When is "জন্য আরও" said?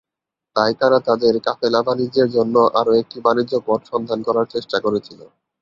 2.31-2.91